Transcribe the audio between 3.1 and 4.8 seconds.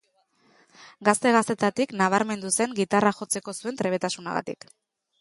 jotzeko zuen trebetasunagatik.